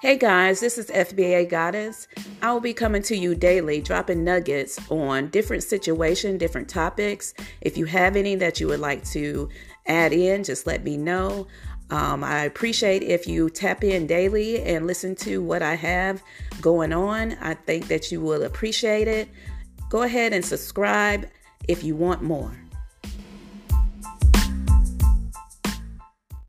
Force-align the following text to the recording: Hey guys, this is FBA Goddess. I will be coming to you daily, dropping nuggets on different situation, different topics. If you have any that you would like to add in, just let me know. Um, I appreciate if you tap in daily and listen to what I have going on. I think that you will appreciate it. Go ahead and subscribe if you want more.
Hey 0.00 0.16
guys, 0.16 0.60
this 0.60 0.78
is 0.78 0.86
FBA 0.88 1.50
Goddess. 1.50 2.08
I 2.40 2.54
will 2.54 2.60
be 2.60 2.72
coming 2.72 3.02
to 3.02 3.14
you 3.14 3.34
daily, 3.34 3.82
dropping 3.82 4.24
nuggets 4.24 4.80
on 4.90 5.28
different 5.28 5.62
situation, 5.62 6.38
different 6.38 6.70
topics. 6.70 7.34
If 7.60 7.76
you 7.76 7.84
have 7.84 8.16
any 8.16 8.34
that 8.36 8.60
you 8.60 8.68
would 8.68 8.80
like 8.80 9.04
to 9.10 9.50
add 9.86 10.14
in, 10.14 10.42
just 10.42 10.66
let 10.66 10.84
me 10.84 10.96
know. 10.96 11.48
Um, 11.90 12.24
I 12.24 12.44
appreciate 12.44 13.02
if 13.02 13.26
you 13.26 13.50
tap 13.50 13.84
in 13.84 14.06
daily 14.06 14.62
and 14.62 14.86
listen 14.86 15.14
to 15.16 15.42
what 15.42 15.60
I 15.60 15.74
have 15.74 16.22
going 16.62 16.94
on. 16.94 17.36
I 17.42 17.52
think 17.52 17.88
that 17.88 18.10
you 18.10 18.22
will 18.22 18.44
appreciate 18.44 19.06
it. 19.06 19.28
Go 19.90 20.04
ahead 20.04 20.32
and 20.32 20.42
subscribe 20.42 21.28
if 21.68 21.84
you 21.84 21.94
want 21.94 22.22
more. 22.22 22.56